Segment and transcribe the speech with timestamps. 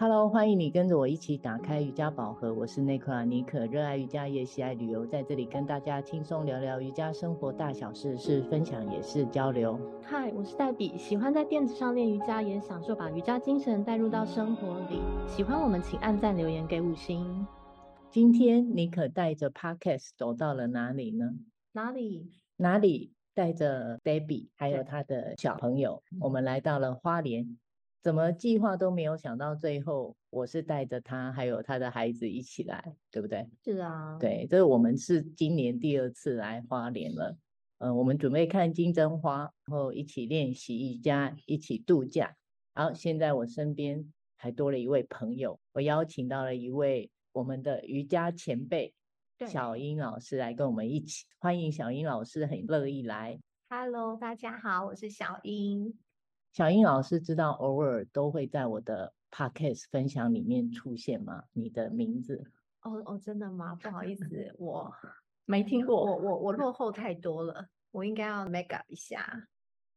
[0.00, 2.54] Hello，欢迎你跟着我一起打开瑜伽宝盒。
[2.54, 9.78] 我是内克拉尼可，热爱瑜伽也喜爱旅游，在这里跟大家轻松聊聊瑜伽生活大小事，是分享也是交流。
[10.02, 15.02] 嗨，我是黛比，喜欢在垫子上练瑜伽，也享受把瑜伽精神带入到生活里。
[15.28, 17.46] 喜欢我们，请按赞留言给五星。
[18.08, 21.26] 今天尼可带着 Podcast 走到了哪里呢？
[21.72, 22.26] 哪里？
[22.56, 23.12] 哪里？
[23.34, 27.58] 带着 Debbie 还有他的小朋友，我们来到了花莲。
[28.02, 33.46] 怎么计划都没有想到，最后我是带着他还有他的孩子一起来，对不对？
[33.62, 37.36] 是啊，对，这我们是今年第二次来花莲了。
[37.76, 42.34] 呃，我们准备看金针花，然后一起练习瑜伽，一起度假。
[42.74, 48.94] 好，现在我身边还多了一位朋友，我邀请到了一位我们的瑜伽前辈
[49.46, 51.26] 小英老师来跟我们一起。
[51.38, 53.38] 欢迎小英老师，很乐意来。
[53.68, 55.98] Hello，大家好，我是小英。
[56.52, 61.44] 小英老师知道偶尔都会在我的 podcast 分享里面出现吗？
[61.52, 62.50] 你的名字？
[62.82, 63.74] 哦哦，真的吗？
[63.76, 64.26] 不好意思，
[64.58, 64.92] 我
[65.46, 69.46] 没听过，我我我落后太多了，我应该要 make up 一下，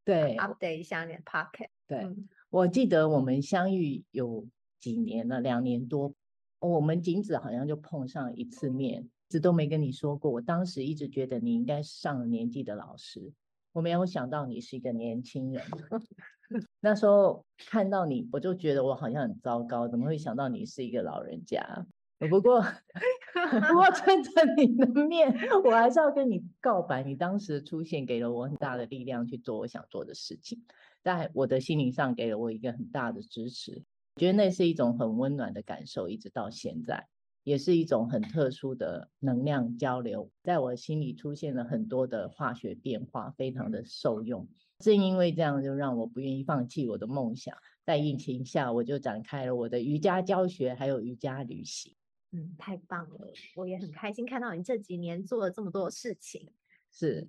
[0.06, 1.70] 对，update 一下你的 podcast。
[1.88, 4.46] 对、嗯，我记得我们相遇有
[4.80, 6.14] 几年了，两年多，
[6.59, 10.30] 我们仅止好像就碰上一次面，一直都没跟你说过。
[10.30, 13.34] 我当时一直觉得你应该是上了年纪的老师，
[13.72, 15.64] 我没有想到你是一个年轻人。
[16.81, 21.85] 那时候看到你，我就觉得我好像很糟糕，怎么会想到你是一个老人家？
[22.30, 22.61] 不过，
[23.67, 25.30] 不过趁着你的面，
[25.66, 27.03] 我还是要跟你告白。
[27.03, 30.63] 你当时出现给了我很大的力量去做我想做的事情，
[31.03, 33.83] 在我的心灵上给了我一个很大的支持。
[34.16, 37.07] 我觉得那是一种很温暖的感受，一直到现在，
[37.44, 44.47] 也是一种很特殊的能量交流，在我心里出现了很多的化学变化，非常的受用。
[44.80, 47.56] 正因为这样，就让我不愿意放弃我的梦想。
[47.85, 51.94] 在疫情下，我就展开了我的瑜伽教学，还有瑜伽旅行。
[52.31, 53.31] 嗯，太棒了！
[53.56, 56.50] 我也很开心看到你这几年做了这么多事情。
[56.91, 57.28] 是，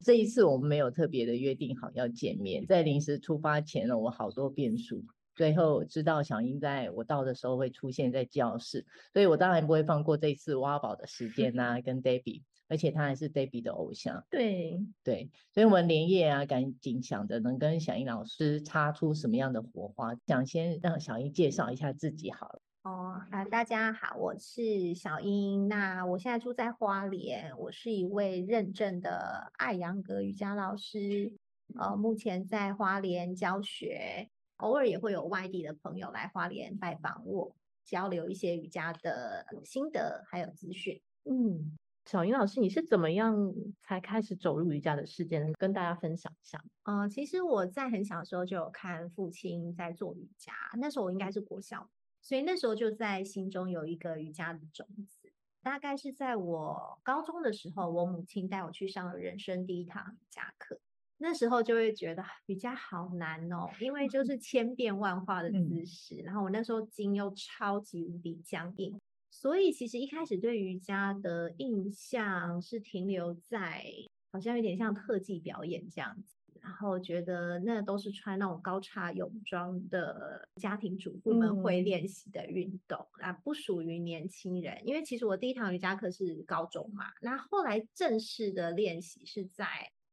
[0.00, 5.04] 这一次我们没有特别的约定好要见面，在临时出发前呢，我好多变数。
[5.36, 12.42] 最后知道小英在我到的时候会出现在教室，所以我当然不会放过这次挖宝的时间呐、 啊，跟 Debbie。
[12.68, 20.16] 而且他还是 Debbie 的偶像，对对，所以我们连夜啊，赶紧想着能跟小英老师擦出什么样的火花。
[20.26, 22.60] 想先让小英介绍一下自己好了。
[22.82, 25.68] 哦啊，大家好，我是小英。
[25.68, 31.32] 那我现在住在花莲，我是一位认证的艾扬格瑜伽老师。
[31.78, 41.00] 呃，目前在花莲教学，偶尔也会有外地的朋友来花莲拜访我，交流一些瑜伽的心得还有资讯。
[41.24, 41.76] 嗯。
[42.08, 43.52] 小英老师，你是怎么样
[43.82, 45.52] 才开始走入瑜伽的世界呢？
[45.58, 46.62] 跟大家分享一下。
[46.84, 51.90] 嗯、呃，其实我在很小的时候就有看父亲在做瑜伽，那时候我应该是国小，
[52.22, 55.32] 所以那时候就在心中有一个瑜伽的种子。
[55.64, 60.78] 大概是在我高中的时候，我母亲带我去上了人生第一堂瑜伽课，
[61.18, 68.98] 那时候就会觉得瑜伽好难哦，因为就 是千变万化的姿势，嗯、然后我那时候筋又超级无敌僵硬。
[69.30, 73.84] 所以其实一开始对瑜伽的印象是停留在
[74.32, 84.80] 好像有点像特技表演这样子，然后觉得那都是穿那种高叉泳装的家庭主妇们会练习的运动啊，不属于年轻人。
[84.86, 89.66] 因为其实我第一堂瑜伽课是高中嘛，那后来正式的练习是在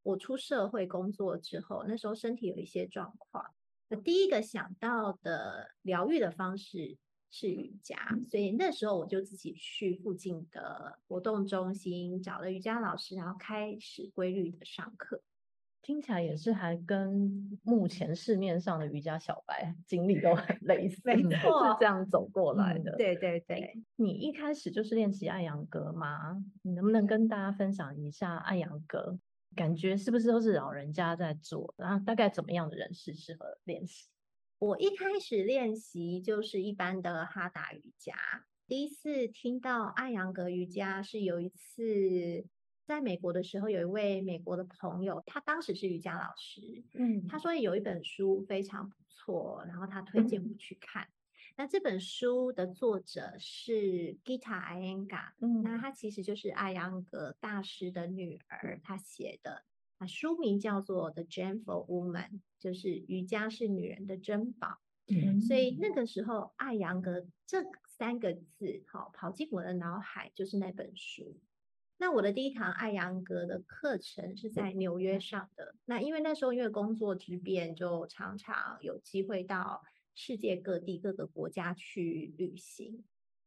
[0.04, 3.44] 我出社会工作之后，那时候身体有一些状况，
[3.90, 6.98] 那第一个想到的疗愈的方式。
[7.36, 7.98] 是瑜伽，
[8.30, 15.20] 所以那时候我就自己去附近的活动中心找了瑜伽老师，然后开始规律的上课。
[15.82, 22.92] 听起来也是还跟目前市面上的瑜伽小白经历都很 类似，没错，是这样走过来的。
[22.92, 26.40] 嗯、对对对，你一开始就是练习艾扬格吗？
[26.62, 29.18] 你能不能跟大家分享一下艾扬格？
[29.56, 31.74] 感觉是不是都是老人家在做？
[31.78, 34.10] 然后大概怎么样的人士适合练习？
[34.60, 38.16] 我一开始练习就是一般的哈达瑜伽，
[38.66, 42.46] 第一次听到艾扬格瑜伽是有一次
[42.86, 51.04] 在美国的时候，有一位美国的朋友，他当时是瑜伽老师，嗯，他说有一本书非常不错，然后他推荐我去看。
[51.04, 51.12] 嗯、
[51.56, 59.64] 那这本书的作者是 Gita Iyengar，嗯，那她其实就是艾扬格大师的女儿，她写的
[60.00, 60.08] 啊。
[60.08, 62.30] 书名叫做《The Gentle Woman》，
[62.60, 64.80] 就是瑜伽是女人的珍宝。
[65.08, 71.40] 嗯，所以那个时候，艾扬格这三个字，好跑进我的脑海，就是那本书。
[71.98, 75.76] 那我的第一堂艾扬格的课程是在纽约上的。
[75.86, 83.04] 那因为那时候因为工作之便，就常常有机会到世界各地各个国家去旅行。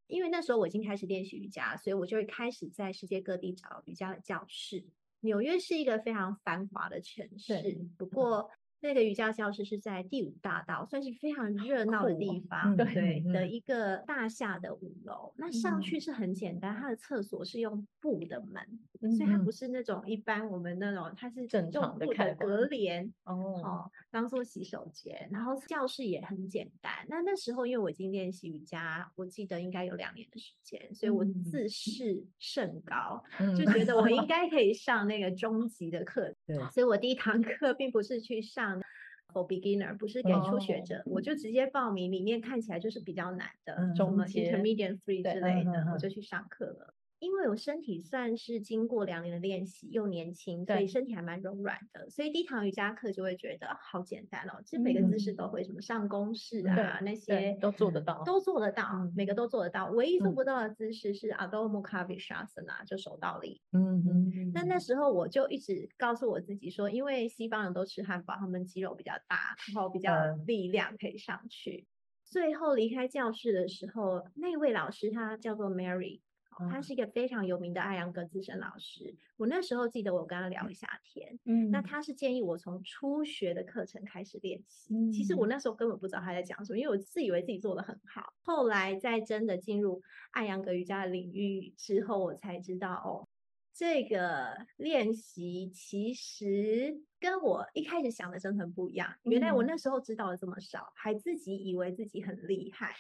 [0.07, 4.85] 因为那时候我已经开始练习瑜伽，所以我就会开始在世界各地找瑜伽的教室。
[5.21, 8.51] 纽约是一个非常繁华的城市，不过。
[8.87, 15.33] 那个瑜伽教室是在第五大道，算是非常热闹的地方，对，对的一个大厦的五楼。
[15.37, 18.63] 那上去是很简单，它的厕所是用布的门，
[19.17, 22.07] 所以它不是那种一般我们那种，它是正常的
[22.39, 25.29] 隔帘哦，当做洗手间。
[25.33, 26.93] 然后教室也很简单。
[27.09, 33.21] 那那时候因为我已经练习瑜伽，我记得应该有两年的时间，所以我自视甚高，
[33.59, 36.33] 就觉得我应 该可以上那个中级的课。
[36.47, 38.76] 对，所以我第一堂课并不是去上。
[39.33, 42.11] For beginner 不是给初学者，oh, 我就直接报名。
[42.11, 46.95] 里面看起来就是比较难的，什么 intermediate three 之类的，我就去上课了。
[47.19, 52.11] 因为我身体算是经过两年的练习，又年轻，所以身体还蛮柔软的。
[52.11, 59.91] 所以第一堂瑜伽课就会觉得好简单哦，其实每个姿势都会，什么上弓式啊，那些都做得到，都做得到，每个都做得到。
[59.91, 63.63] 唯一做不到的姿势是 Adho Mukha Vrikshasana，就手倒立。
[63.73, 64.53] 嗯嗯。
[64.53, 70.13] 那那时候我就一直告诉我自己说，因为西方人都吃汉堡，他们肌肉比较大，然后比较
[70.47, 71.87] 力量可以上去。
[72.25, 76.21] 最后离开教室的时候，那位老师他叫做 Mary。
[76.71, 79.15] 他是一个非常有名的艾扬格资深老师。
[79.37, 84.95] 我那时候记得我跟他聊一下天，嗯，那他是建议我从初学的课程开始练习。
[84.95, 88.33] 嗯，其实我那时候根本不知道他在讲什么，因为我自以为自己做的很好。
[88.41, 90.01] 后来在真的进入
[90.31, 93.29] 艾扬格瑜伽的领域之后，我才知道哦，
[93.75, 99.15] 这个练习其实跟我一开始想的真的很不一样。
[99.25, 102.95] 原来我那时候知道的这么少，还自己以为自己很厉害。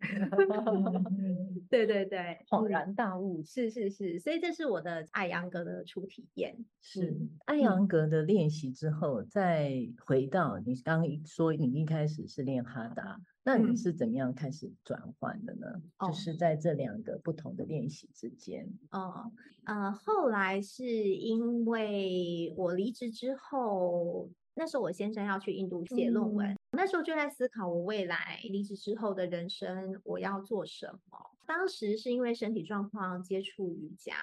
[1.70, 6.56] 对对对，恍然大悟，是是是，所以这是我的艾扬格的初体验。
[6.80, 9.72] 是艾扬格的练习之后，再
[10.04, 15.66] 回到你刚刚说，你一开始是练哈达，那你是怎么样开始转换的呢？
[15.98, 18.68] 嗯、就是在这两个不同的练习之间。
[18.90, 19.32] 哦，
[19.64, 24.28] 呃，后来是因为我离职之后。
[24.56, 31.30] 那时候我先生要去印度写论文，嗯、那时候就在思考我未来离职之后的人生我要做什么。
[31.46, 34.14] 当时是因为身体状况接触瑜伽，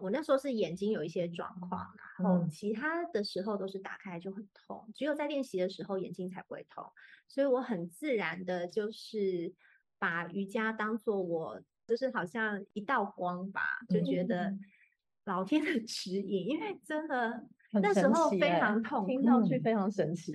[0.00, 1.86] 我那时候是眼睛有一些状况，
[2.18, 6.84] 然后其他的时候都是打开就很痛，只有在练习的时候眼睛才不会痛，
[7.28, 9.54] 所以我很自然的就是
[9.98, 14.56] 把瑜伽当做我就是好像一道光吧，就觉得
[15.24, 17.46] 老天的指引，因为真的。
[17.82, 20.32] 那时候非常痛，听上去非常神奇。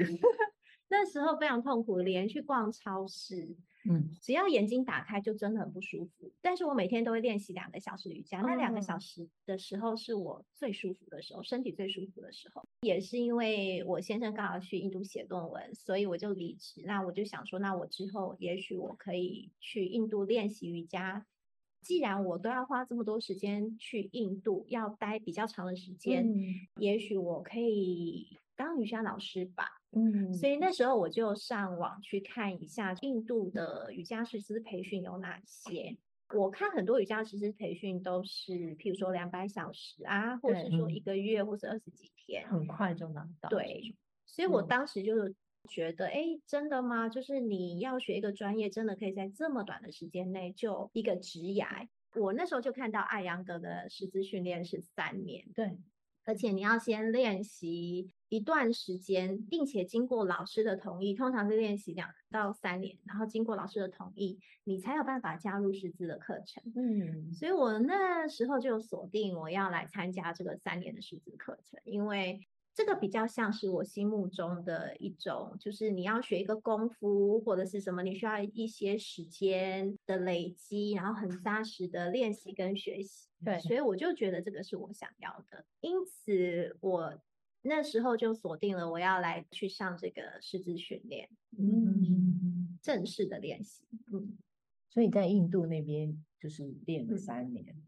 [1.01, 3.55] 那时候非常痛苦，连去逛超市，
[3.89, 6.31] 嗯，只要眼睛打开就真的很不舒服。
[6.43, 12.63] 但是我每天都会练习两个小时瑜伽，那两个小时的时候是我最舒服的时候，身体最舒服的时候。
[12.81, 16.83] 也是因为我先生刚好去印度写论文，所以我就离职。
[16.85, 21.25] 那我就想说，那我之后也许我可以去印度练习瑜伽。
[21.81, 26.37] 既然我都要花这么多时间去印度，要待比较长的时间，嗯、
[26.77, 29.65] 也许我可以当瑜伽老师吧。
[29.91, 35.97] 嗯，所以那时候我就上网去看一下印度的瑜伽师资培训有哪些。
[36.33, 43.49] 我看很多瑜伽师资培训都是，譬如说两百小时啊，或者是说一个月，或者二十几天，很快就拿到。
[43.49, 43.93] 对，
[44.25, 45.35] 所以我当时就是。
[45.69, 47.07] 觉得哎，真的吗？
[47.07, 51.87] 就是你要学一个专业，真的可以在这么短的时间内就一个职涯。
[52.15, 55.77] 我那时候就看到艾扬格的师资训练是三年，对，
[56.25, 66.63] 而且你要先练习一段时间，并且经过老师的同意，通常是练习两到三年，然后经过老师的同意，你才有办法加入师资的课程。
[66.75, 72.39] 嗯，所以我那时候就锁定我要来参加这个三年的师资课程，因为。
[72.73, 83.27] 这个比较像是我心目中的一种，就是你要学一个功夫或者是什么，你需要一些时间的累积，然后很扎实的练习跟学习。
[83.43, 87.13] 对，所以我就觉得这个是我想要的，因此我
[87.63, 93.83] 那时候就锁定了我要来去上这个师资训练，嗯，正式的练习。
[94.11, 94.37] 嗯，
[94.89, 97.65] 所以在印度那边就是练了三年？
[97.67, 97.83] 嗯，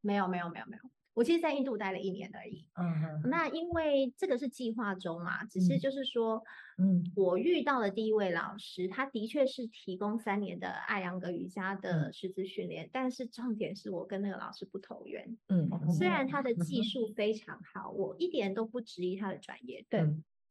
[0.00, 0.82] 没有，没有，没有，没有。
[1.14, 2.66] 我其实，在印度待了一年而已。
[2.74, 3.28] 嗯哼。
[3.28, 6.42] 那因为这个是计划中嘛，只是就是说，
[6.78, 15.36] 嗯，我遇到的第一位老师，他的确是提供三年的艾扬格瑜伽的师资训练，但是重点是我跟那个老师不投缘。
[15.48, 15.68] 嗯。
[15.92, 19.84] 虽然他的技术非常好，我一点都不质疑他的专业。
[19.90, 20.02] 对。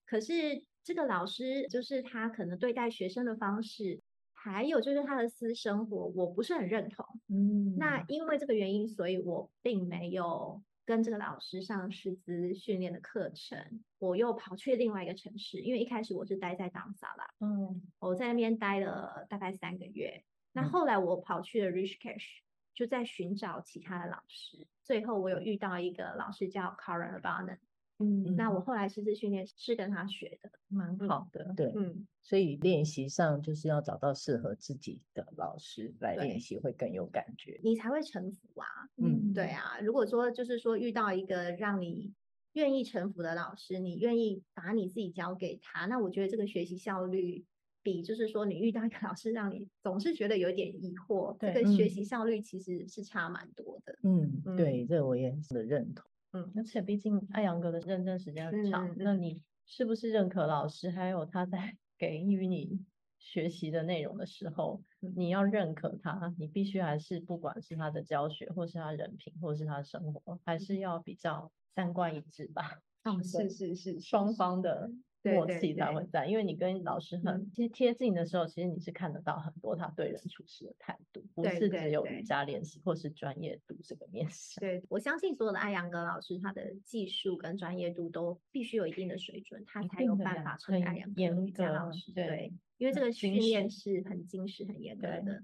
[0.06, 4.00] 可是这个老师就是他可能对待学生的方式。
[4.44, 7.06] 还有就是他的私生活，我不是很认同。
[7.28, 20.24] 嗯，那因为这个原因，所以我并没有跟这个老师上师资训练的课程，我又跑去另外一个城市，因为一开始我是待在当萨拉，嗯，我在那边待了大概三个月。
[20.54, 22.40] 那后来我跑去了 Rishikesh，
[22.74, 24.66] 就在寻找其他的老师。
[24.84, 27.60] 最后我有遇到一个老师叫 Karan Labanan，
[28.02, 31.44] 嗯，那我后来师资训练是跟他学的，蛮好的。
[31.44, 38.68] 嗯、对，嗯，所以练习上就是要找到适合自己的老师来练习，会更有感觉，你才会臣服啊。
[38.98, 39.80] 嗯，对啊。
[39.82, 42.14] 如果说就是说遇到一个让你
[42.54, 47.46] 愿意臣服的老师，你愿意把你自己交给他，那我觉得这个学习效率。
[47.84, 53.98] 比就是说，你遇到一个老师，让你总是觉得有点疑惑，对这个学习效率其实是差蛮多的。
[54.04, 56.06] 嗯，对，这个我也是认同。
[56.34, 62.80] 嗯，而且毕竟艾扬格的认证时间很长，嗯、那你是不是认可老师，还有他在 给予你
[63.20, 72.80] 学习的内容的时候，嗯、你要认可他，你必须还是不管是他的教学，或是他人品，或是他的生活，还是要比较三观一致吧？
[73.04, 74.90] 哦，是是是，双方的。
[75.24, 84.60] 默契才会在，因为你跟老师很其实贴近的时候，其实你是看得到很多他对人处事的态度，不是只有瑜伽练习或是专业度这个面向。
[84.62, 92.12] 对，我相信所有的艾扬格老师，他的技术跟专业度都必须有一定的水准，他才有办法成为艾扬格瑜伽老师。
[92.14, 95.44] 对，因为这个训练是很精实、很严格的。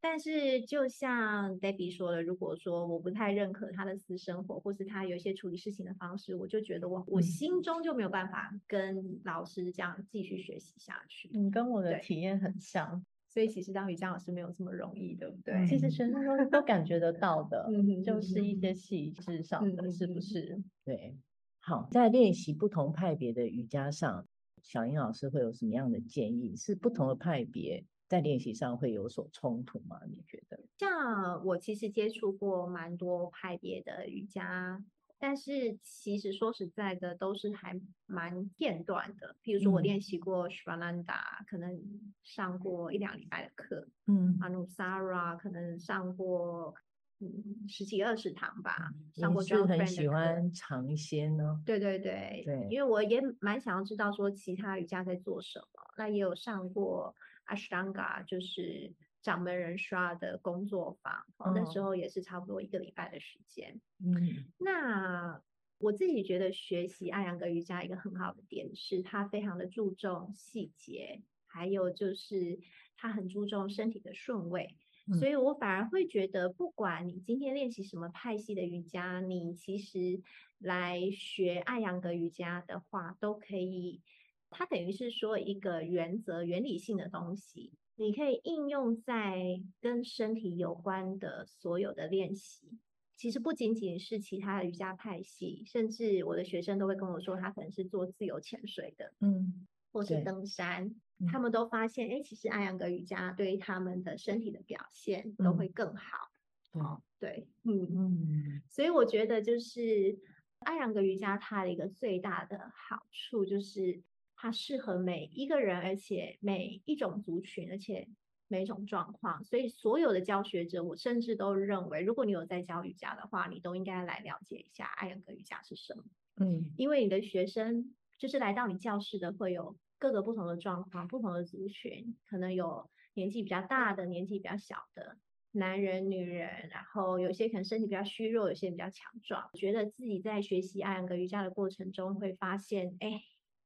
[0.00, 11.28] 但是，就像 Debbie 说的，如果说我不太认可他的私生活，或是他有一些处理事情的方式，我就觉得我我心中就没有办法跟老师这样继续学习下去。
[11.32, 15.66] 你跟我的体验很像，所以其实当瑜伽老师没有这么容易，对不对？
[15.66, 17.68] 其实学生都都感觉得到的，
[18.04, 20.62] 就是一些细致上的，是不是？
[20.84, 21.16] 对。
[21.60, 24.26] 好，在练习不同派别的瑜伽上，
[24.62, 26.56] 小英老师会有什么样的建议？
[26.56, 27.84] 是不同的派别。
[28.08, 30.00] 在练习上会有所冲突吗？
[30.08, 30.58] 你觉得？
[30.78, 34.82] 像我其实接触过蛮多派别的瑜伽，
[35.18, 39.36] 但是其实说实在的，都是还蛮片段的。
[39.44, 41.78] 譬如说我练习过 Shivananda，嗯、可能
[42.22, 46.74] 上过一两礼拜的课，嗯，Anusara 可能上过
[47.20, 49.42] 嗯十几二十堂吧，嗯、上过。
[49.42, 51.60] 就很喜欢尝鲜呢？
[51.66, 55.66] 对对对对，因为我也蛮想要知道说其他瑜伽在做什么。
[55.98, 57.14] 那也有上过。
[57.48, 63.80] Ashtanga 就是掌门人刷的工作坊，哦、那时候也是差不多一个礼拜的时间。
[63.98, 65.42] 嗯，那
[65.78, 72.60] 我自己觉得学习艾扬格瑜伽一个很好的点是，它非常的注重细节，还有就是
[72.96, 74.76] 它很注重身体的顺位。
[75.06, 80.20] 嗯、所以我反而会觉得，不管你今天练习什么派系的瑜伽，你其实
[80.58, 84.02] 来学艾扬格瑜伽的话，都可以。
[84.50, 92.78] 它等于是说一个原则、原理性的东西，你可以应用在跟身体有关的所有的练习。
[93.14, 100.94] 其实不仅仅是其他的瑜伽派系，甚至我的学生都会跟我说，他可能是做自由潜水的，嗯，或是登山，
[101.26, 106.30] 他们都发现，哎，其实艾扬格瑜伽对于他们的身体的表现都会更好。
[106.74, 110.16] 嗯、哦，对，嗯嗯，所以我觉得就是
[110.60, 114.00] 艾扬格瑜伽它的一个最大的好处就是。
[114.40, 118.08] 它适合每一个人，而且每一种族群，而且
[118.46, 119.42] 每一种状况。
[119.42, 126.04] 所以，所有的教学者，我甚至都认为，如果你有在教瑜伽的话，你都应该来了解一下艾扬格瑜伽是什么。
[126.36, 135.18] 嗯，因为你的学生就是来到你教室的，会有各个不同的状况、不同的族群，可能有年纪比较大的、年纪比较小的
[135.50, 139.50] 男人、女人，然后有些可能身体比较虚弱，有些比较强壮。
[139.54, 143.20] 觉得自己在学习艾扬格瑜伽的过程中，会发现，哎。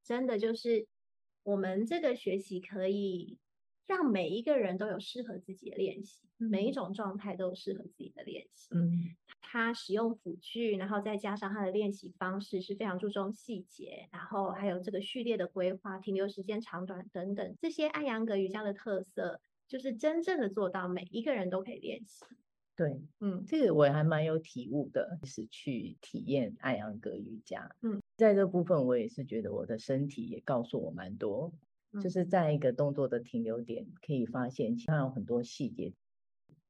[0.05, 0.87] 真的就是
[1.43, 3.39] 我们这个学习可以
[3.87, 8.69] 让每一个人都有适合自己的练习，嗯、每一种状态都有适合自己的练习。
[8.75, 22.25] 嗯，他使用辅具，然后再加上他的练习方式是非常注重细节，然后还有这个序列的规划、停留时间长短等等这些艾扬格瑜伽的特色，就是真正的做到每一个人都可以练习。
[22.75, 27.77] 对，嗯，这个我还蛮有体悟的，是去体验艾扬格瑜伽。
[27.83, 31.53] 嗯，在这部分我也是觉得我的身体也告诉我蛮多，
[31.91, 35.93] 嗯、就是在一个动作的停留点，可以发现其他有很多细节。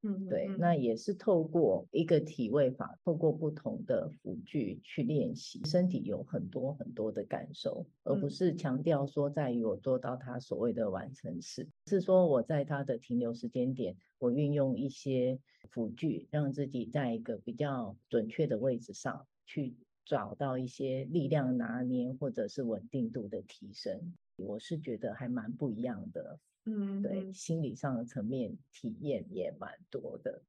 [0.01, 15.39] 嗯，对，那也是透过一个体位法，透过不同的辅具去练习，身体有很多很多的感受，而不是强调说在于我做到它所谓的完成式，是说我在它的停留时间点，我运用一些
[15.71, 30.41] 辅具，让自己在一个比较准确的位置上去找到一些力量拿捏或者是稳定度的提升，我是觉得还蛮不一样的嗯，对，心理上的层面体验也蛮多的。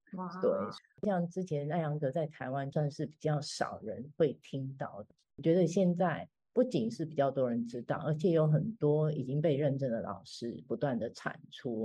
[0.41, 11.83] 对，像之前艾扬格在台湾算是比较少人会听到的，我觉得现在不仅是比较多人知道，而且有很多已经被认证的老师不断的产出。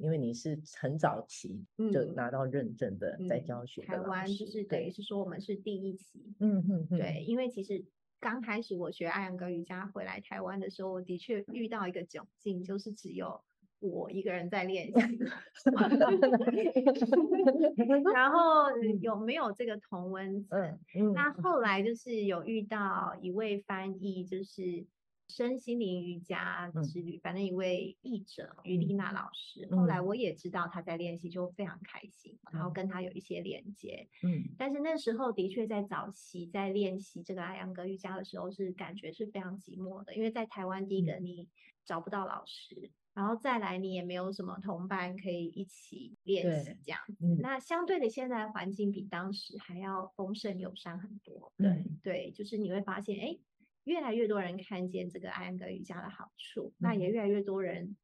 [0.00, 7.84] 因为你是很早期就拿到认证的，在教学、嗯嗯、台湾就是等于是说我们是第一期，嗯嗯嗯，对，因为其实
[8.18, 13.42] 刚开始我学艾扬格瑜伽回来台湾的时候，我的确遇到一个窘境，就是只有
[13.78, 14.94] 我一个人在练习，
[18.14, 20.58] 然后有没有这个同温层？
[20.58, 24.86] 嗯嗯，那后来就是有遇到一位翻译，就是。
[25.30, 34.08] 身心灵瑜伽之旅，反正一位译者于丽娜老师，嗯、后来我也知道她在练习，就非常开心，嗯、然后跟她有一些连接。
[34.24, 41.48] 嗯，但是那时候的确在早期在练习这个艾扬格瑜伽的时候，是感觉是非常寂寞的，因为在台湾，第一个你
[41.84, 47.24] 找不到老师，嗯、然后再来你也没有什么同伴可以一起练习这样子。
[47.24, 51.52] 嗯、那相对的，现在环境比当时还要丰盛友善很多。
[51.56, 53.38] 对对，就是你会发现，哎。
[53.84, 57.96] 越来越多人看见这个艾扬格瑜伽的好处，嗯、那也越来越多人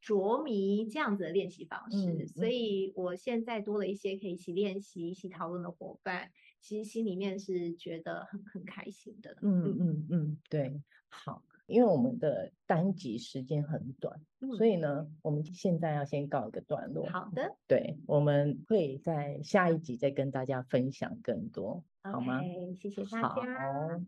[0.00, 6.30] 着迷这样子的练习方式，嗯、所以我现在多了一些可以一起练习、一起讨论的伙伴，
[6.60, 9.36] 其实心里面是觉得很很开心的。
[9.40, 10.78] 嗯嗯嗯，对，
[11.08, 17.06] 好，因为我们的单集时间很短，嗯、所以呢，我们现在要先告一个段落。
[17.06, 22.42] 好的，对，我们会在下一集再跟大家分享更多，Okay, 好吗？
[22.78, 24.04] 谢谢大家。